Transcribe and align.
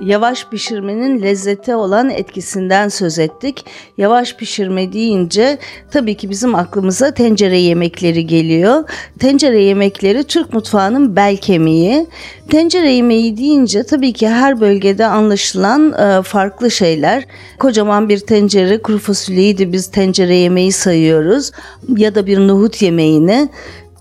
Yavaş 0.00 0.46
pişirmenin 0.46 1.22
lezzete 1.22 1.76
olan 1.76 2.10
etkisinden 2.10 2.88
söz 2.88 3.18
ettik. 3.18 3.64
Yavaş 3.96 4.36
pişirme 4.36 4.92
deyince 4.92 5.58
tabii 5.90 6.16
ki 6.16 6.30
bizim 6.30 6.54
aklımıza 6.54 7.10
tencere 7.10 7.58
yemekleri 7.58 8.26
geliyor. 8.26 8.84
Tencere 9.18 9.62
yemekleri 9.62 10.24
Türk 10.24 10.52
mutfağının 10.52 11.16
bel 11.16 11.36
kemiği. 11.36 12.06
Tencere 12.50 12.90
yemeği 12.90 13.36
deyince 13.36 13.82
tabii 13.82 14.12
ki 14.12 14.28
her 14.28 14.60
bölgede 14.60 15.06
anlaşılan 15.06 15.92
e, 15.92 16.22
farklı 16.22 16.70
şeyler. 16.70 17.26
Kocaman 17.58 18.08
bir 18.08 18.18
tencere 18.18 18.82
kuru 18.82 18.98
fasulyeyi 18.98 19.58
de 19.58 19.72
biz 19.72 19.90
tencere 19.90 20.34
yemeği 20.34 20.72
sayıyoruz 20.72 21.50
ya 21.96 22.14
da 22.14 22.26
bir 22.26 22.38
nohut 22.38 22.82
yemeğini 22.82 23.48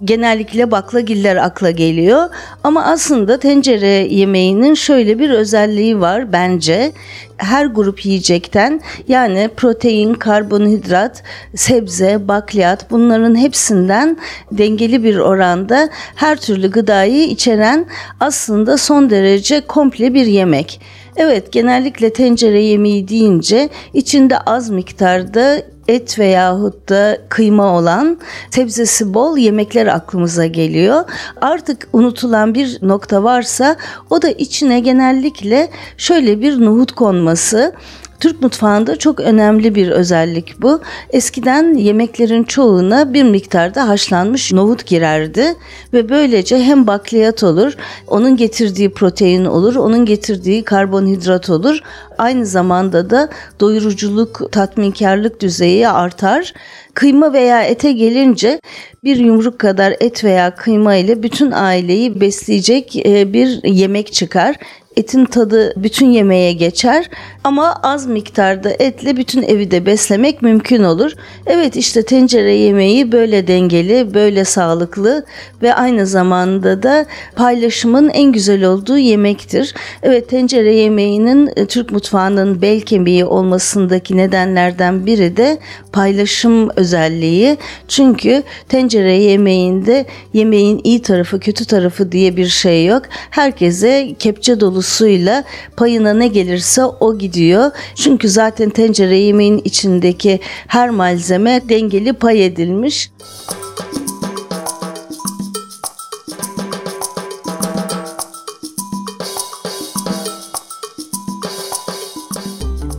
genellikle 0.04 0.72
baklagiller 0.72 1.36
akla 1.36 1.72
geliyor. 1.72 2.30
Ama 2.64 2.86
aslında 2.86 3.40
tencere 3.40 3.88
yemeğinin 3.88 4.74
şöyle 4.74 5.20
bir 5.20 5.30
özelliği 5.30 6.00
var 6.00 6.34
bence. 6.34 6.92
Her 7.38 7.66
grup 7.66 8.05
yiyecekten 8.05 8.82
yani 9.08 9.50
protein, 9.58 10.14
karbonhidrat, 10.14 11.24
sebze, 11.55 12.28
bakliyat 12.28 12.91
bunların 12.91 13.36
hepsinden 13.36 14.18
dengeli 14.52 15.04
bir 15.04 15.18
oranda 15.18 15.90
her 16.16 16.41
türlü 16.41 16.72
gıdayı 16.72 17.24
içeren 17.24 17.86
aslında 18.20 18.77
son 18.77 19.10
derece 19.10 19.62
komple 19.62 20.14
bir 20.14 20.26
yemek. 20.26 20.82
Evet 21.18 21.52
genellikle 21.52 22.14
tencere 22.14 22.62
yemeği 22.62 23.08
deyince 23.08 23.70
içinde 23.94 24.38
az 24.40 24.70
miktarda 24.70 25.62
et 25.88 26.20
veyahut 26.20 26.90
da 26.90 27.18
kıyma 27.30 27.77
olan 27.77 28.18
sebzesi 28.52 29.13
bol 29.13 29.38
yemekler 29.38 29.88
aklımıza 29.88 30.46
geliyor. 30.46 31.04
Artık 31.41 31.88
unutulan 31.93 32.54
bir 32.54 32.77
nokta 32.82 33.24
varsa 33.24 33.76
o 34.10 34.21
da 34.21 34.30
içine 34.30 34.80
genellikle 34.80 35.70
şöyle 35.98 36.41
bir 36.41 36.65
nohut 36.65 36.91
konması. 36.91 37.74
Türk 38.20 38.41
mutfağında 38.41 38.96
çok 38.96 39.20
önemli 39.20 39.76
bir 39.76 39.90
özellik 39.90 40.62
bu. 40.62 40.82
Eskiden 41.10 41.73
yemeklerin 41.73 42.43
çoğuna 42.43 43.13
bir 43.13 43.24
miktarda 43.24 43.87
haşlanmış 43.87 44.54
nohut 44.54 44.85
girerdi 44.85 45.55
ve 45.93 46.09
böylece 46.09 46.63
hem 46.63 46.87
bakliyat 46.87 47.43
olur, 47.43 47.74
onun 48.07 48.37
getirdiği 48.37 48.93
protein 48.93 49.46
olur, 49.46 49.76
onun 49.76 50.05
getirdiği 50.05 50.63
karbonhidrat 50.63 51.49
olur. 51.49 51.79
Aynı 52.18 52.46
zamanda 52.46 53.09
da 53.09 53.29
doyuruculuk, 53.59 54.52
tatminkarlık 54.52 55.41
düzeyi 55.41 55.90
artar. 55.90 56.54
Kıyma 56.93 57.34
veya 57.34 57.63
ete 57.63 57.91
gelince 57.91 58.59
bir 59.03 59.17
yumruk 59.17 59.59
kadar 59.59 59.95
et 59.99 60.23
veya 60.23 60.55
kıyma 60.55 60.95
ile 60.95 61.23
bütün 61.23 61.51
aileyi 61.51 62.21
besleyecek 62.21 63.05
e, 63.05 63.34
bir 63.34 63.63
yemek 63.63 64.13
çıkar 64.13 64.56
etin 64.97 65.25
tadı 65.25 65.73
bütün 65.84 66.12
yemeğe 66.12 66.53
geçer 66.53 67.09
ama 67.44 67.75
az 67.84 68.07
miktarda 68.07 68.69
etle 68.69 69.18
bütün 69.18 69.41
evi 69.41 69.72
de 69.72 69.85
beslemek 69.85 70.41
mümkün 70.41 70.84
olur. 70.84 71.12
Evet 71.45 71.75
işte 71.75 72.06
tencere 72.06 72.56
yemeği 72.56 73.12
böyle 73.12 73.47
dengeli, 73.47 74.13
böyle 74.13 74.45
sağlıklı 74.45 75.25
ve 75.62 75.73
aynı 75.73 76.06
zamanda 76.06 76.84
da 76.84 77.06
paylaşımın 77.35 78.09
en 78.09 78.31
güzel 78.31 78.63
olduğu 78.63 78.97
yemektir. 78.97 79.73
Evet 80.03 80.29
tencere 80.29 80.75
yemeğinin 80.75 81.50
e, 81.56 81.66
Türk 81.66 81.91
mutfağının 81.91 82.62
bel 82.62 82.81
kemiği 82.81 83.25
olmasındaki 83.25 84.18
nedenlerden 84.18 85.06
biri 85.06 85.38
de 85.38 85.57
paylaşım 85.91 86.69
özelliği. 86.75 87.57
Çünkü 87.88 88.44
tencere 88.69 88.87
yemeğinde 88.96 90.06
yemeğin 90.34 90.81
iyi 90.84 91.02
tarafı 91.02 91.40
kötü 91.40 91.66
tarafı 91.66 92.12
diye 92.12 92.38
bir 92.38 92.48
şey 92.48 92.86
yok. 92.86 93.02
Herkese 93.30 94.16
kepçe 94.20 94.59
dolusu 94.59 94.98
suyla 94.98 95.44
payına 95.78 96.14
ne 96.14 96.28
gelirse 96.28 96.84
o 96.84 97.18
gidiyor. 97.18 97.72
Çünkü 97.96 98.30
zaten 98.30 98.70
tencere 98.70 99.18
yemeğin 99.18 99.62
içindeki 99.66 100.40
her 100.68 100.90
malzeme 100.90 101.62
dengeli 101.70 102.14
pay 102.14 102.46
edilmiş. 102.46 103.12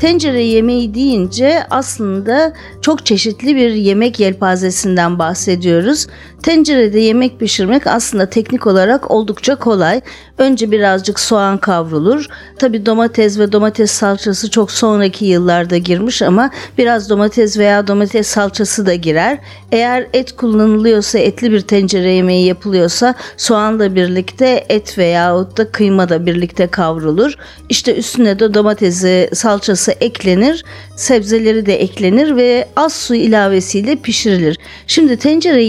Tencere 0.00 0.42
yemeği 0.42 0.94
deyince 0.94 1.64
aslında 1.70 2.52
çok 2.82 3.06
çeşitli 3.06 3.56
bir 3.56 3.70
yemek 3.70 4.20
yelpazesinden 4.20 5.18
bahsediyoruz. 5.18 6.06
Tencerede 6.42 7.00
yemek 7.00 7.40
pişirmek 7.40 7.86
aslında 7.86 8.30
teknik 8.30 8.66
olarak 8.66 9.10
oldukça 9.10 9.56
kolay. 9.56 10.00
Önce 10.38 10.70
birazcık 10.70 11.20
soğan 11.20 11.58
kavrulur. 11.58 12.26
Tabi 12.58 12.86
domates 12.86 13.38
ve 13.38 13.52
domates 13.52 13.90
salçası 13.90 14.50
çok 14.50 14.70
sonraki 14.70 15.24
yıllarda 15.24 15.76
girmiş 15.76 16.22
ama 16.22 16.50
biraz 16.78 17.10
domates 17.10 17.58
veya 17.58 17.86
domates 17.86 18.26
salçası 18.26 18.86
da 18.86 18.94
girer. 18.94 19.38
Eğer 19.72 20.06
et 20.12 20.36
kullanılıyorsa 20.36 21.18
etli 21.18 21.52
bir 21.52 21.60
tencere 21.60 22.12
yemeği 22.12 22.46
yapılıyorsa 22.46 23.14
soğanla 23.36 23.94
birlikte 23.94 24.66
et 24.68 24.98
veya 24.98 25.46
da 25.56 25.70
kıyma 25.70 26.08
da 26.08 26.26
birlikte 26.26 26.66
kavrulur. 26.66 27.34
İşte 27.68 27.96
üstüne 27.96 28.38
de 28.38 28.54
domatesi 28.54 29.30
salçası 29.34 29.92
eklenir. 29.92 30.64
Sebzeleri 30.96 31.66
de 31.66 31.82
eklenir 31.82 32.36
ve 32.36 32.68
az 32.76 32.92
su 32.92 33.14
ilavesiyle 33.14 33.96
pişirilir. 33.96 34.58
Şimdi 34.86 35.16
tencere 35.16 35.64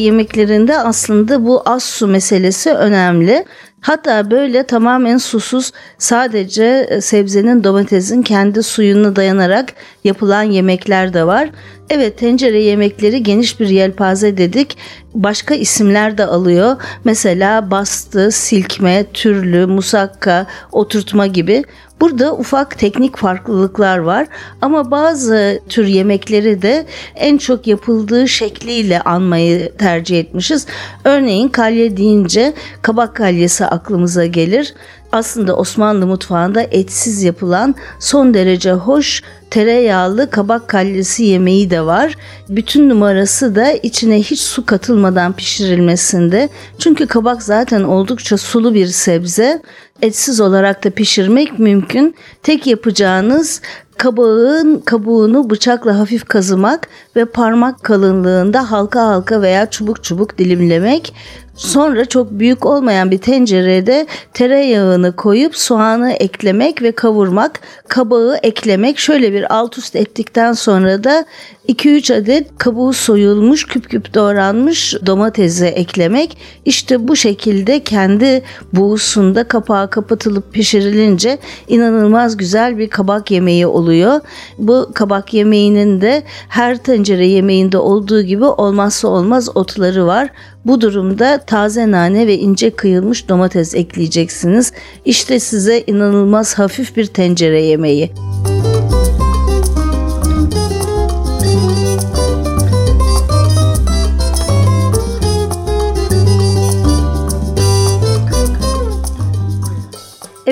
yemeklerinde 0.59 0.77
aslında 0.77 1.45
bu 1.45 1.61
az 1.65 1.83
su 1.83 2.07
meselesi 2.07 2.71
önemli. 2.71 3.45
Hatta 3.81 4.31
böyle 4.31 4.63
tamamen 4.63 5.17
susuz 5.17 5.71
sadece 5.97 6.87
e, 6.89 7.01
sebzenin 7.01 7.63
domatesin 7.63 8.21
kendi 8.21 8.63
suyuna 8.63 9.15
dayanarak 9.15 9.73
yapılan 10.03 10.43
yemekler 10.43 11.13
de 11.13 11.23
var. 11.23 11.49
Evet 11.89 12.17
tencere 12.17 12.61
yemekleri 12.61 13.23
geniş 13.23 13.59
bir 13.59 13.69
yelpaze 13.69 14.37
dedik. 14.37 14.77
Başka 15.13 15.55
isimler 15.55 16.17
de 16.17 16.25
alıyor. 16.25 16.75
Mesela 17.03 17.71
bastı, 17.71 18.31
silkme, 18.31 19.05
türlü, 19.13 19.65
musakka, 19.65 20.47
oturtma 20.71 21.27
gibi. 21.27 21.63
Burada 22.01 22.33
ufak 22.33 22.79
teknik 22.79 23.17
farklılıklar 23.17 23.97
var 23.97 24.27
ama 24.61 24.91
bazı 24.91 25.59
tür 25.69 25.85
yemekleri 25.85 26.61
de 26.61 26.85
en 27.15 27.37
çok 27.37 27.67
yapıldığı 27.67 28.27
şekliyle 28.27 29.01
anmayı 29.01 29.77
tercih 29.77 30.19
etmişiz. 30.19 30.67
Örneğin 31.03 31.47
kalye 31.47 31.97
deyince 31.97 32.53
kabak 32.81 33.15
kalyesi 33.15 33.65
aklımıza 33.65 34.25
gelir 34.25 34.73
aslında 35.11 35.55
Osmanlı 35.55 36.07
mutfağında 36.07 36.61
etsiz 36.61 37.23
yapılan 37.23 37.75
son 37.99 38.33
derece 38.33 38.71
hoş 38.71 39.23
tereyağlı 39.49 40.29
kabak 40.29 40.67
kallesi 40.67 41.23
yemeği 41.23 41.69
de 41.69 41.81
var. 41.81 42.15
Bütün 42.49 42.89
numarası 42.89 43.55
da 43.55 43.71
içine 43.71 44.19
hiç 44.19 44.39
su 44.39 44.65
katılmadan 44.65 45.33
pişirilmesinde. 45.33 46.49
Çünkü 46.79 47.07
kabak 47.07 47.43
zaten 47.43 47.83
oldukça 47.83 48.37
sulu 48.37 48.73
bir 48.73 48.87
sebze. 48.87 49.61
Etsiz 50.01 50.41
olarak 50.41 50.83
da 50.83 50.89
pişirmek 50.89 51.59
mümkün. 51.59 52.15
Tek 52.43 52.67
yapacağınız 52.67 53.61
kabağın 53.97 54.79
kabuğunu 54.79 55.49
bıçakla 55.49 55.99
hafif 55.99 56.25
kazımak 56.25 56.87
ve 57.15 57.25
parmak 57.25 57.83
kalınlığında 57.83 58.71
halka 58.71 59.07
halka 59.07 59.41
veya 59.41 59.69
çubuk 59.69 60.03
çubuk 60.03 60.37
dilimlemek. 60.37 61.13
Sonra 61.59 62.05
çok 62.05 62.31
büyük 62.31 62.65
olmayan 62.65 63.11
bir 63.11 63.17
tencerede 63.17 64.07
tereyağını 64.33 65.15
koyup 65.15 65.55
soğanı 65.55 66.11
eklemek 66.11 66.81
ve 66.81 66.91
kavurmak, 66.91 67.59
kabağı 67.87 68.39
eklemek. 68.43 68.99
Şöyle 68.99 69.33
bir 69.33 69.55
alt 69.55 69.77
üst 69.77 69.95
ettikten 69.95 70.53
sonra 70.53 71.03
da 71.03 71.25
2-3 71.69 72.21
adet 72.21 72.57
kabuğu 72.57 72.93
soyulmuş, 72.93 73.67
küp 73.67 73.89
küp 73.89 74.13
doğranmış 74.13 74.95
domatesi 75.05 75.65
eklemek. 75.65 76.37
İşte 76.65 77.07
bu 77.07 77.15
şekilde 77.15 77.83
kendi 77.83 78.41
buğusunda 78.73 79.43
kapağı 79.43 79.89
kapatılıp 79.89 80.53
pişirilince 80.53 81.37
inanılmaz 81.67 82.37
güzel 82.37 82.77
bir 82.77 82.89
kabak 82.89 83.31
yemeği 83.31 83.67
oluyor. 83.67 84.21
Bu 84.57 84.91
kabak 84.93 85.33
yemeğinin 85.33 86.01
de 86.01 86.23
her 86.49 86.77
tencere 86.77 87.27
yemeğinde 87.27 87.77
olduğu 87.77 88.21
gibi 88.21 88.45
olmazsa 88.45 89.07
olmaz 89.07 89.49
otları 89.55 90.07
var. 90.07 90.29
Bu 90.65 90.81
durumda 90.81 91.37
taze 91.37 91.91
nane 91.91 92.27
ve 92.27 92.37
ince 92.37 92.69
kıyılmış 92.69 93.29
domates 93.29 93.75
ekleyeceksiniz. 93.75 94.73
İşte 95.05 95.39
size 95.39 95.83
inanılmaz 95.87 96.59
hafif 96.59 96.97
bir 96.97 97.05
tencere 97.05 97.61
yemeği. 97.61 98.11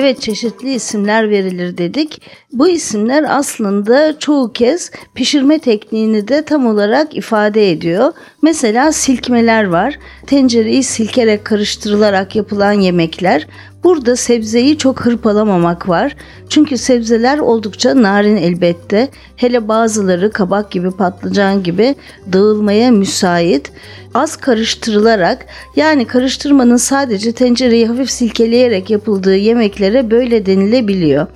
Evet 0.00 0.20
çeşitli 0.20 0.74
isimler 0.74 1.30
verilir 1.30 1.78
dedik. 1.78 2.22
Bu 2.52 2.68
isimler 2.68 3.24
aslında 3.28 4.18
çoğu 4.18 4.52
kez 4.52 4.90
pişirme 5.14 5.58
tekniğini 5.58 6.28
de 6.28 6.44
tam 6.44 6.66
olarak 6.66 7.16
ifade 7.16 7.70
ediyor. 7.70 8.12
Mesela 8.42 8.92
silkmeler 8.92 9.64
var. 9.64 9.98
Tencereyi 10.26 10.82
silkerek 10.82 11.44
karıştırılarak 11.44 12.36
yapılan 12.36 12.72
yemekler. 12.72 13.46
Burada 13.84 14.16
sebzeyi 14.16 14.78
çok 14.78 15.00
hırpalamamak 15.00 15.88
var. 15.88 16.16
Çünkü 16.48 16.78
sebzeler 16.78 17.38
oldukça 17.38 18.02
narin 18.02 18.36
elbette. 18.36 19.08
Hele 19.36 19.68
bazıları 19.68 20.30
kabak 20.30 20.70
gibi 20.70 20.90
patlıcan 20.90 21.62
gibi 21.62 21.94
dağılmaya 22.32 22.90
müsait. 22.90 23.72
Az 24.14 24.36
karıştırılarak 24.36 25.46
yani 25.76 26.04
karıştırmanın 26.04 26.76
sadece 26.76 27.32
tencereyi 27.32 27.86
hafif 27.86 28.10
silkeleyerek 28.10 28.90
yapıldığı 28.90 29.36
yemeklere 29.36 30.10
böyle 30.10 30.46
denilebiliyor. 30.46 31.26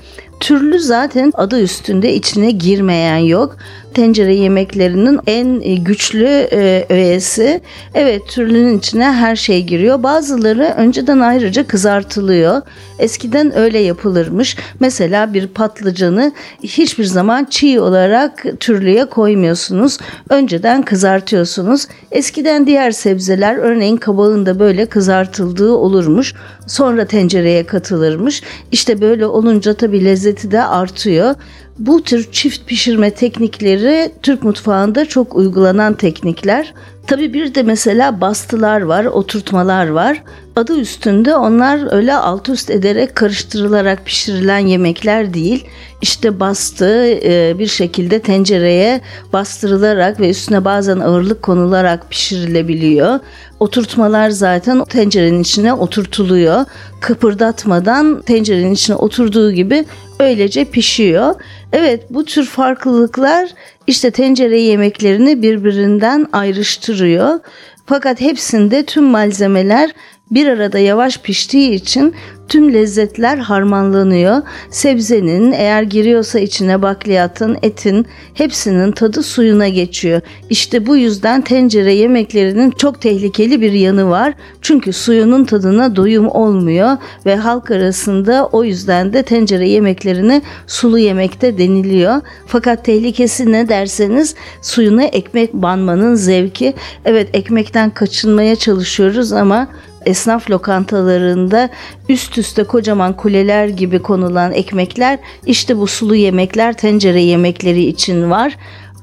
Türlü 0.40 0.78
zaten 0.78 1.32
adı 1.34 1.60
üstünde 1.60 2.14
içine 2.14 2.50
girmeyen 2.50 3.16
yok. 3.16 3.56
Tencere 3.94 4.34
yemeklerinin 4.34 5.20
en 5.26 5.60
e, 5.60 5.74
güçlü 5.74 6.48
e, 6.52 6.86
öğesi. 6.88 7.60
Evet 7.94 8.22
türlünün 8.28 8.78
içine 8.78 9.12
her 9.12 9.36
şey 9.36 9.62
giriyor. 9.64 10.02
Bazıları 10.02 10.74
önceden 10.76 11.20
ayrıca 11.20 11.66
kızartılıyor. 11.66 12.62
Eskiden 12.98 13.58
öyle 13.58 13.78
yapılırmış. 13.78 14.56
Mesela 14.80 15.34
bir 15.34 15.46
patlıcanı 15.46 16.32
hiçbir 16.62 17.04
zaman 17.04 17.46
çiğ 17.50 17.80
olarak 17.80 18.44
türlüye 18.60 19.04
koymuyorsunuz. 19.04 19.98
Önceden 20.28 20.82
kızartıyorsunuz. 20.82 21.86
Eskiden 22.10 22.66
diğer 22.66 22.90
sebzeler 22.90 23.56
örneğin 23.56 23.96
kabağın 23.96 24.46
da 24.46 24.58
böyle 24.58 24.86
kızartıldığı 24.86 25.72
olurmuş. 25.72 26.34
Sonra 26.66 27.04
tencereye 27.04 27.66
katılırmış. 27.66 28.42
İşte 28.72 29.00
böyle 29.00 29.26
olunca 29.26 29.74
tabii 29.74 30.04
lezzeti 30.04 30.50
de 30.50 30.64
artıyor. 30.64 31.34
Bu 31.78 32.02
tür 32.02 32.32
çift 32.32 32.66
pişirme 32.66 33.10
teknikleri 33.10 34.12
Türk 34.22 34.42
mutfağında 34.42 35.04
çok 35.04 35.36
uygulanan 35.36 35.94
teknikler. 35.94 36.74
Tabi 37.06 37.34
bir 37.34 37.54
de 37.54 37.62
mesela 37.62 38.20
bastılar 38.20 38.80
var, 38.80 39.04
oturtmalar 39.04 39.88
var. 39.88 40.22
Adı 40.56 40.80
üstünde 40.80 41.36
onlar 41.36 41.94
öyle 41.94 42.14
alt 42.14 42.48
üst 42.48 42.70
ederek 42.70 43.16
karıştırılarak 43.16 44.06
pişirilen 44.06 44.58
yemekler 44.58 45.34
değil. 45.34 45.66
İşte 46.02 46.40
bastı 46.40 47.06
e, 47.24 47.58
bir 47.58 47.66
şekilde 47.66 48.18
tencereye 48.18 49.00
bastırılarak 49.32 50.20
ve 50.20 50.30
üstüne 50.30 50.64
bazen 50.64 50.98
ağırlık 51.00 51.42
konularak 51.42 52.10
pişirilebiliyor. 52.10 53.20
Oturtmalar 53.62 54.30
zaten 54.30 54.84
tencerenin 54.84 55.42
içine 55.42 55.72
oturtuluyor. 55.72 56.64
Kıpırdatmadan 57.00 58.22
tencerenin 58.22 58.72
içine 58.72 58.96
oturduğu 58.96 59.52
gibi 59.52 59.84
öylece 60.20 60.64
pişiyor. 60.64 61.34
Evet 61.72 62.04
bu 62.10 62.24
tür 62.24 62.46
farklılıklar 62.46 63.48
işte 63.86 64.10
tencere 64.10 64.60
yemeklerini 64.60 65.42
birbirinden 65.42 66.26
ayrıştırıyor. 66.32 67.40
Fakat 67.86 68.20
hepsinde 68.20 68.84
tüm 68.84 69.04
malzemeler 69.04 69.90
bir 70.30 70.46
arada 70.46 70.78
yavaş 70.78 71.18
piştiği 71.18 71.70
için 71.70 72.14
tüm 72.48 72.74
lezzetler 72.74 73.38
harmanlanıyor. 73.38 74.42
Sebzenin 74.70 75.52
eğer 75.52 75.82
giriyorsa 75.82 76.38
içine 76.38 76.82
bakliyatın, 76.82 77.56
etin 77.62 78.06
hepsinin 78.34 78.92
tadı 78.92 79.22
suyuna 79.22 79.68
geçiyor. 79.68 80.20
İşte 80.50 80.86
bu 80.86 80.96
yüzden 80.96 81.42
tencere 81.42 81.94
yemeklerinin 81.94 82.70
çok 82.70 83.00
tehlikeli 83.00 83.60
bir 83.60 83.72
yanı 83.72 84.10
var. 84.10 84.34
Çünkü 84.60 84.92
suyunun 84.92 85.44
tadına 85.44 85.96
doyum 85.96 86.28
olmuyor 86.28 86.96
ve 87.26 87.36
halk 87.36 87.70
arasında 87.70 88.48
o 88.52 88.64
yüzden 88.64 89.12
de 89.12 89.22
tencere 89.22 89.68
yemeklerini 89.68 90.42
sulu 90.66 90.98
yemekte 90.98 91.58
deniliyor. 91.58 92.20
Fakat 92.46 92.84
tehlikesi 92.84 93.52
ne 93.52 93.68
derseniz 93.68 94.34
suyuna 94.62 95.04
ekmek 95.04 95.52
banmanın 95.52 96.14
zevki. 96.14 96.74
Evet 97.04 97.28
ekmekten 97.32 97.90
kaçınmaya 97.90 98.56
çalışıyoruz 98.56 99.32
ama 99.32 99.68
esnaf 100.06 100.50
lokantalarında 100.50 101.68
üst 102.08 102.38
üste 102.38 102.64
kocaman 102.64 103.16
kuleler 103.16 103.68
gibi 103.68 103.98
konulan 103.98 104.52
ekmekler 104.52 105.18
işte 105.46 105.78
bu 105.78 105.86
sulu 105.86 106.14
yemekler 106.14 106.72
tencere 106.72 107.22
yemekleri 107.22 107.82
için 107.82 108.30
var. 108.30 108.56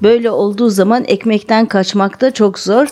Böyle 0.04 0.32
olduğu 0.32 0.70
zaman 0.70 1.04
ekmekten 1.08 1.66
kaçmak 1.66 2.22
da 2.22 2.32
çok 2.34 2.60
zor. 2.60 2.88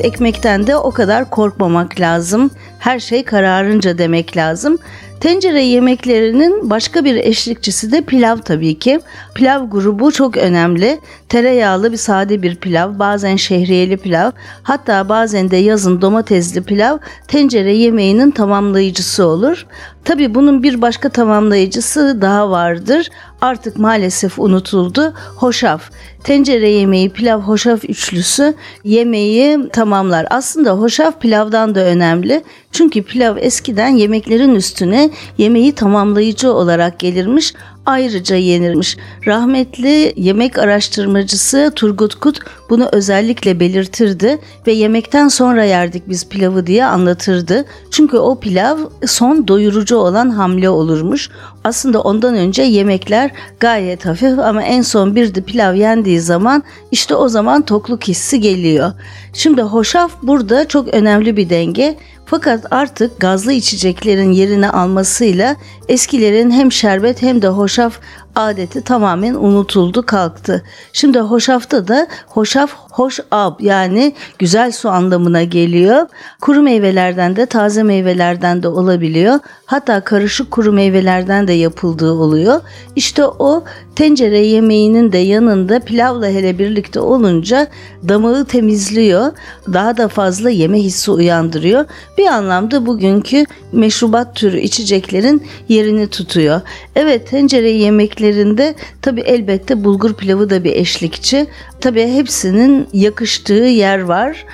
Ekmekten 0.00 0.66
de 0.66 0.76
o 0.76 0.90
kadar 0.90 1.30
korkmamak 1.30 2.00
lazım. 2.00 2.50
Her 2.78 2.98
şey 2.98 3.24
kararınca 3.24 3.98
demek 3.98 4.36
lazım. 4.36 4.78
Tencere 5.24 5.62
yemeklerinin 5.62 6.70
başka 6.70 7.04
bir 7.04 7.16
eşlikçisi 7.16 7.92
de 7.92 8.00
pilav 8.00 8.36
tabii 8.38 8.78
ki. 8.78 9.00
Pilav 9.34 9.70
grubu 9.70 10.12
çok 10.12 10.36
önemli. 10.36 11.00
Tereyağlı 11.28 11.92
bir 11.92 11.96
sade 11.96 12.42
bir 12.42 12.56
pilav, 12.56 12.98
bazen 12.98 13.36
şehriyeli 13.36 13.96
pilav, 13.96 14.30
hatta 14.62 15.08
bazen 15.08 15.50
de 15.50 15.56
yazın 15.56 16.00
domatesli 16.00 16.62
pilav 16.62 16.98
tencere 17.28 17.74
yemeğinin 17.74 18.30
tamamlayıcısı 18.30 19.26
olur. 19.26 19.66
Tabii 20.04 20.34
bunun 20.34 20.62
bir 20.62 20.82
başka 20.82 21.08
tamamlayıcısı 21.08 22.18
daha 22.20 22.50
vardır. 22.50 23.10
Artık 23.44 23.78
maalesef 23.78 24.38
unutuldu. 24.38 25.14
Hoşaf. 25.36 25.90
Tencere 26.24 26.70
yemeği, 26.70 27.10
pilav, 27.10 27.40
hoşaf 27.40 27.84
üçlüsü 27.84 28.54
yemeği 28.84 29.68
tamamlar. 29.72 30.26
Aslında 30.30 30.72
hoşaf 30.72 31.20
pilavdan 31.20 31.74
da 31.74 31.80
önemli. 31.80 32.44
Çünkü 32.72 33.02
pilav 33.02 33.36
eskiden 33.36 33.88
yemeklerin 33.88 34.54
üstüne 34.54 35.10
yemeği 35.38 35.74
tamamlayıcı 35.74 36.52
olarak 36.52 36.98
gelirmiş 36.98 37.54
ayrıca 37.86 38.36
yenirmiş. 38.36 38.96
Rahmetli 39.26 40.12
yemek 40.16 40.58
araştırmacısı 40.58 41.72
Turgut 41.76 42.14
Kut 42.14 42.38
bunu 42.70 42.88
özellikle 42.92 43.60
belirtirdi 43.60 44.38
ve 44.66 44.72
yemekten 44.72 45.28
sonra 45.28 45.64
yerdik 45.64 46.08
biz 46.08 46.28
pilavı 46.28 46.66
diye 46.66 46.84
anlatırdı. 46.84 47.64
Çünkü 47.90 48.16
o 48.16 48.40
pilav 48.40 48.78
son 49.06 49.48
doyurucu 49.48 49.96
olan 49.96 50.30
hamle 50.30 50.68
olurmuş. 50.68 51.30
Aslında 51.64 52.00
ondan 52.00 52.34
önce 52.34 52.62
yemekler 52.62 53.30
gayet 53.60 54.06
hafif 54.06 54.38
ama 54.38 54.62
en 54.62 54.82
son 54.82 55.16
bir 55.16 55.34
de 55.34 55.40
pilav 55.40 55.74
yendiği 55.74 56.20
zaman 56.20 56.62
işte 56.90 57.14
o 57.14 57.28
zaman 57.28 57.62
tokluk 57.62 58.04
hissi 58.08 58.40
geliyor. 58.40 58.92
Şimdi 59.32 59.62
hoşaf 59.62 60.12
burada 60.22 60.68
çok 60.68 60.88
önemli 60.88 61.36
bir 61.36 61.50
denge. 61.50 61.96
Fakat 62.26 62.72
artık 62.72 63.20
gazlı 63.20 63.52
içeceklerin 63.52 64.32
yerini 64.32 64.70
almasıyla 64.70 65.56
eskilerin 65.88 66.50
hem 66.50 66.72
şerbet 66.72 67.22
hem 67.22 67.42
de 67.42 67.48
hoşaf 67.48 68.00
adeti 68.36 68.80
tamamen 68.84 69.34
unutuldu 69.34 70.06
kalktı. 70.06 70.62
Şimdi 70.92 71.18
hoşafta 71.18 71.88
da 71.88 72.06
hoşaf 72.26 72.70
hoş 72.90 73.20
ab 73.30 73.64
yani 73.64 74.14
güzel 74.38 74.72
su 74.72 74.90
anlamına 74.90 75.42
geliyor. 75.42 76.06
Kuru 76.40 76.62
meyvelerden 76.62 77.36
de 77.36 77.46
taze 77.46 77.82
meyvelerden 77.82 78.62
de 78.62 78.68
olabiliyor. 78.68 79.38
Hatta 79.66 80.00
karışık 80.00 80.50
kuru 80.50 80.72
meyvelerden 80.72 81.48
de 81.48 81.52
yapıldığı 81.52 82.12
oluyor. 82.12 82.60
İşte 82.96 83.26
o 83.26 83.64
tencere 83.96 84.38
yemeğinin 84.38 85.12
de 85.12 85.18
yanında 85.18 85.80
pilavla 85.80 86.28
hele 86.28 86.58
birlikte 86.58 87.00
olunca 87.00 87.66
damağı 88.08 88.44
temizliyor. 88.44 89.32
Daha 89.72 89.96
da 89.96 90.08
fazla 90.08 90.50
yeme 90.50 90.78
hissi 90.78 91.10
uyandırıyor. 91.10 91.84
Bir 92.18 92.26
anlamda 92.26 92.86
bugünkü 92.86 93.44
meşrubat 93.72 94.36
türü 94.36 94.60
içeceklerin 94.60 95.42
yerini 95.68 96.06
tutuyor. 96.06 96.60
Evet 96.96 97.30
tencere 97.30 97.70
yemeklerinde 97.70 98.74
tabi 99.02 99.20
elbette 99.20 99.84
bulgur 99.84 100.14
pilavı 100.14 100.50
da 100.50 100.64
bir 100.64 100.72
eşlikçi. 100.72 101.46
Tabi 101.80 102.06
hepsinin 102.06 102.88
yakıştığı 102.92 103.52
yer 103.54 104.00
var. 104.00 104.44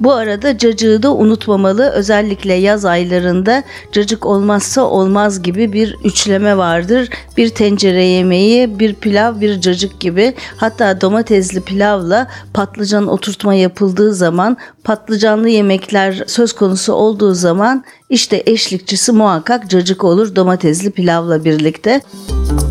Bu 0.00 0.12
arada 0.12 0.58
cacığı 0.58 1.02
da 1.02 1.14
unutmamalı. 1.14 1.90
Özellikle 1.90 2.54
yaz 2.54 2.84
aylarında 2.84 3.62
cacık 3.92 4.26
olmazsa 4.26 4.82
olmaz 4.82 5.42
gibi 5.42 5.72
bir 5.72 5.96
üçleme 6.04 6.56
vardır. 6.56 7.08
Bir 7.36 7.48
tencere 7.48 8.04
yemeği, 8.04 8.78
bir 8.78 8.94
pilav, 8.94 9.40
bir 9.40 9.60
cacık 9.60 10.00
gibi. 10.00 10.34
Hatta 10.56 11.00
domatesli 11.00 11.60
pilavla 11.60 12.26
patlıcan 12.54 13.06
oturtma 13.06 13.54
yapıldığı 13.54 14.14
zaman, 14.14 14.56
patlıcanlı 14.84 15.48
yemekler 15.48 16.24
söz 16.26 16.52
konusu 16.52 16.92
olduğu 16.92 17.34
zaman 17.34 17.84
işte 18.10 18.42
eşlikçisi 18.46 19.12
muhakkak 19.12 19.70
cacık 19.70 20.04
olur 20.04 20.36
domatesli 20.36 20.90
pilavla 20.90 21.44
birlikte. 21.44 22.00
Müzik 22.40 22.63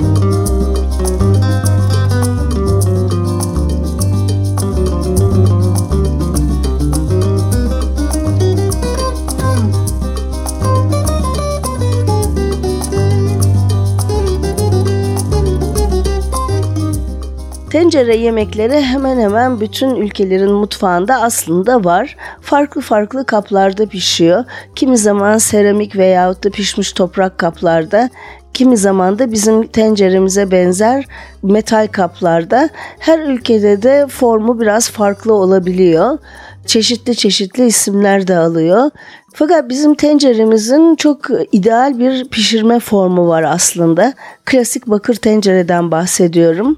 Tencere 17.93 18.15
yemekleri 18.17 18.81
hemen 18.81 19.19
hemen 19.19 19.59
bütün 19.59 19.95
ülkelerin 19.95 20.51
mutfağında 20.51 21.21
aslında 21.21 21.83
var. 21.83 22.15
Farklı 22.41 22.81
farklı 22.81 23.25
kaplarda 23.25 23.85
pişiyor. 23.85 24.45
Kimi 24.75 24.97
zaman 24.97 25.37
seramik 25.37 25.95
veyahut 25.95 26.43
da 26.43 26.49
pişmiş 26.49 26.93
toprak 26.93 27.37
kaplarda, 27.37 28.09
kimi 28.53 28.77
zaman 28.77 29.19
da 29.19 29.31
bizim 29.31 29.67
tenceremize 29.67 30.51
benzer 30.51 31.05
metal 31.43 31.87
kaplarda. 31.91 32.69
Her 32.99 33.19
ülkede 33.19 33.81
de 33.81 34.07
formu 34.07 34.61
biraz 34.61 34.89
farklı 34.89 35.33
olabiliyor. 35.33 36.17
Çeşitli 36.65 37.15
çeşitli 37.15 37.65
isimler 37.65 38.27
de 38.27 38.37
alıyor. 38.37 38.89
Fakat 39.33 39.69
bizim 39.69 39.95
tenceremizin 39.95 40.95
çok 40.95 41.19
ideal 41.51 41.99
bir 41.99 42.29
pişirme 42.29 42.79
formu 42.79 43.27
var 43.27 43.43
aslında. 43.43 44.13
Klasik 44.45 44.87
bakır 44.87 45.15
tencereden 45.15 45.91
bahsediyorum. 45.91 46.77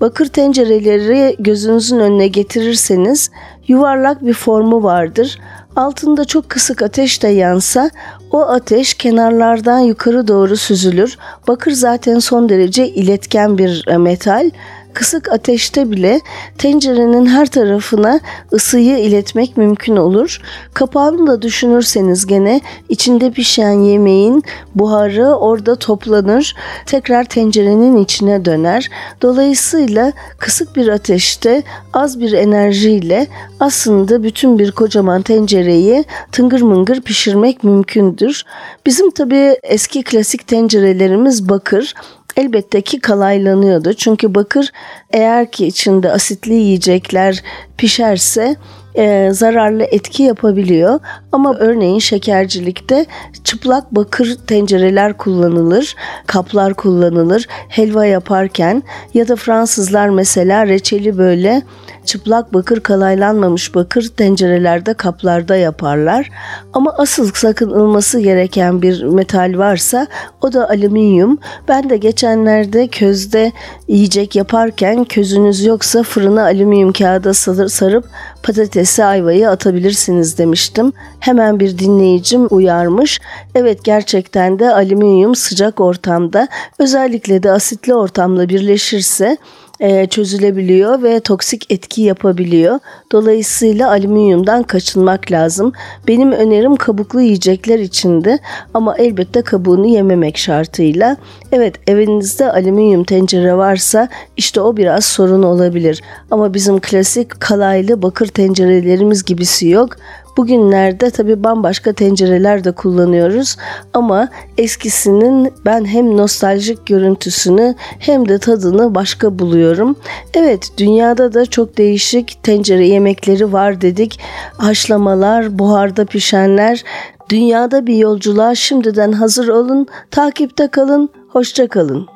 Bakır 0.00 0.26
tencereleri 0.26 1.36
gözünüzün 1.38 1.98
önüne 1.98 2.28
getirirseniz 2.28 3.30
yuvarlak 3.68 4.26
bir 4.26 4.34
formu 4.34 4.82
vardır. 4.82 5.38
Altında 5.76 6.24
çok 6.24 6.48
kısık 6.48 6.82
ateş 6.82 7.22
de 7.22 7.28
yansa 7.28 7.90
o 8.30 8.40
ateş 8.40 8.94
kenarlardan 8.94 9.78
yukarı 9.78 10.28
doğru 10.28 10.56
süzülür. 10.56 11.18
Bakır 11.48 11.70
zaten 11.70 12.18
son 12.18 12.48
derece 12.48 12.88
iletken 12.88 13.58
bir 13.58 13.96
metal 13.96 14.50
kısık 14.96 15.32
ateşte 15.32 15.90
bile 15.90 16.20
tencerenin 16.58 17.26
her 17.26 17.46
tarafına 17.46 18.20
ısıyı 18.52 18.98
iletmek 18.98 19.56
mümkün 19.56 19.96
olur. 19.96 20.40
Kapağını 20.74 21.26
da 21.26 21.42
düşünürseniz 21.42 22.26
gene 22.26 22.60
içinde 22.88 23.30
pişen 23.30 23.72
yemeğin 23.72 24.42
buharı 24.74 25.26
orada 25.26 25.76
toplanır, 25.76 26.56
tekrar 26.86 27.24
tencerenin 27.24 27.96
içine 27.96 28.44
döner. 28.44 28.90
Dolayısıyla 29.22 30.12
kısık 30.38 30.76
bir 30.76 30.88
ateşte 30.88 31.62
az 31.92 32.20
bir 32.20 32.32
enerjiyle 32.32 33.26
aslında 33.60 34.22
bütün 34.22 34.58
bir 34.58 34.72
kocaman 34.72 35.22
tencereyi 35.22 36.04
tıngır 36.32 36.62
mıngır 36.62 37.00
pişirmek 37.00 37.64
mümkündür. 37.64 38.44
Bizim 38.86 39.10
tabii 39.10 39.56
eski 39.62 40.02
klasik 40.02 40.46
tencerelerimiz 40.46 41.48
bakır 41.48 41.94
elbette 42.36 42.80
ki 42.80 43.00
kalaylanıyordu. 43.00 43.94
Çünkü 43.94 44.34
bakır 44.34 44.72
eğer 45.10 45.50
ki 45.50 45.66
içinde 45.66 46.12
asitli 46.12 46.54
yiyecekler 46.54 47.42
pişerse 47.76 48.56
e, 48.96 49.30
zararlı 49.32 49.84
etki 49.84 50.22
yapabiliyor. 50.22 51.00
Ama 51.32 51.54
örneğin 51.58 51.98
şekercilikte 51.98 53.06
çıplak 53.44 53.94
bakır 53.94 54.38
tencereler 54.46 55.16
kullanılır, 55.16 55.96
kaplar 56.26 56.74
kullanılır 56.74 57.46
helva 57.68 58.06
yaparken 58.06 58.82
ya 59.14 59.28
da 59.28 59.36
Fransızlar 59.36 60.08
mesela 60.08 60.66
reçeli 60.66 61.18
böyle 61.18 61.62
çıplak 62.06 62.54
bakır 62.54 62.80
kalaylanmamış 62.80 63.74
bakır 63.74 64.08
tencerelerde 64.16 64.94
kaplarda 64.94 65.56
yaparlar. 65.56 66.30
Ama 66.72 66.94
asıl 66.98 67.32
sakınılması 67.32 68.20
gereken 68.20 68.82
bir 68.82 69.02
metal 69.02 69.54
varsa 69.56 70.06
o 70.42 70.52
da 70.52 70.68
alüminyum. 70.68 71.38
Ben 71.68 71.90
de 71.90 71.96
geçenlerde 71.96 72.88
közde 72.88 73.52
yiyecek 73.88 74.36
yaparken 74.36 75.04
közünüz 75.04 75.64
yoksa 75.64 76.02
fırına 76.02 76.42
alüminyum 76.42 76.92
kağıda 76.92 77.34
sarıp 77.68 78.04
patatesi 78.42 79.04
ayvayı 79.04 79.50
atabilirsiniz 79.50 80.38
demiştim. 80.38 80.92
Hemen 81.20 81.60
bir 81.60 81.78
dinleyicim 81.78 82.46
uyarmış. 82.50 83.20
Evet 83.54 83.84
gerçekten 83.84 84.58
de 84.58 84.74
alüminyum 84.74 85.34
sıcak 85.34 85.80
ortamda 85.80 86.48
özellikle 86.78 87.42
de 87.42 87.50
asitli 87.50 87.94
ortamla 87.94 88.48
birleşirse 88.48 89.36
e, 89.80 90.06
çözülebiliyor 90.06 91.02
ve 91.02 91.20
toksik 91.20 91.72
etki 91.72 92.02
yapabiliyor. 92.02 92.78
Dolayısıyla 93.12 93.90
alüminyumdan 93.90 94.62
kaçınmak 94.62 95.32
lazım. 95.32 95.72
Benim 96.08 96.32
önerim 96.32 96.76
kabuklu 96.76 97.20
yiyecekler 97.20 97.78
içinde 97.78 98.38
ama 98.74 98.96
elbette 98.96 99.42
kabuğunu 99.42 99.86
yememek 99.86 100.38
şartıyla. 100.38 101.16
Evet 101.52 101.74
evinizde 101.86 102.52
alüminyum 102.52 103.04
tencere 103.04 103.56
varsa 103.56 104.08
işte 104.36 104.60
o 104.60 104.76
biraz 104.76 105.04
sorun 105.04 105.42
olabilir. 105.42 106.02
Ama 106.30 106.54
bizim 106.54 106.80
klasik 106.80 107.40
kalaylı 107.40 108.02
bakır 108.02 108.26
tencerelerimiz 108.26 109.24
gibisi 109.24 109.68
yok. 109.68 109.96
Bugünlerde 110.36 111.10
tabii 111.10 111.44
bambaşka 111.44 111.92
tencereler 111.92 112.64
de 112.64 112.72
kullanıyoruz 112.72 113.56
ama 113.94 114.28
eskisinin 114.58 115.52
ben 115.64 115.84
hem 115.84 116.16
nostaljik 116.16 116.86
görüntüsünü 116.86 117.74
hem 117.98 118.28
de 118.28 118.38
tadını 118.38 118.94
başka 118.94 119.38
buluyorum. 119.38 119.96
Evet 120.34 120.70
dünyada 120.78 121.34
da 121.34 121.46
çok 121.46 121.78
değişik 121.78 122.42
tencere 122.42 122.86
yemekleri 122.86 123.52
var 123.52 123.80
dedik. 123.80 124.20
Haşlamalar, 124.58 125.58
buharda 125.58 126.04
pişenler, 126.04 126.84
Dünyada 127.30 127.86
bir 127.86 127.94
yolculuğa 127.94 128.54
şimdiden 128.54 129.12
hazır 129.12 129.48
olun, 129.48 129.86
takipte 130.10 130.68
kalın, 130.68 131.08
hoşça 131.28 131.68
kalın. 131.68 132.06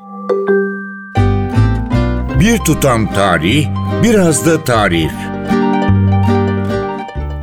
Bir 2.40 2.58
tutam 2.58 3.12
tarih, 3.14 3.66
biraz 4.02 4.46
da 4.46 4.64
tarif. 4.64 5.12